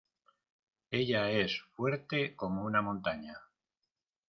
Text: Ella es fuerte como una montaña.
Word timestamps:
Ella 0.89 1.29
es 1.29 1.61
fuerte 1.75 2.35
como 2.35 2.65
una 2.65 2.81
montaña. 2.81 3.37